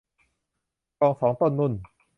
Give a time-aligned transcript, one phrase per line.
[0.97, 1.73] คลองสองต้นนุ่น